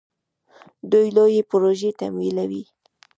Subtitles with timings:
[0.91, 2.63] دوی لویې پروژې تمویلوي.